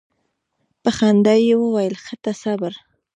په 0.81 0.89
خندا 0.97 1.33
یې 1.45 1.55
وویل 1.59 1.95
ښه 2.03 2.15
ته 2.23 2.31
صبر. 2.41 2.73